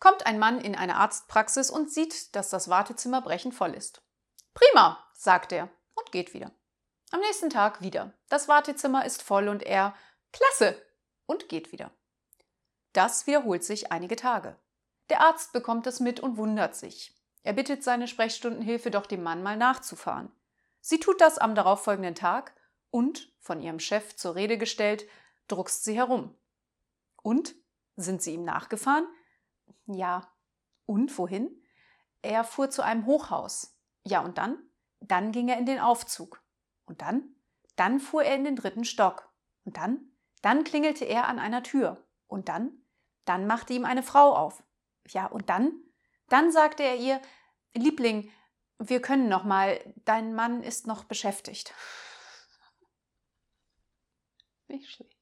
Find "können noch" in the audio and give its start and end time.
49.00-49.44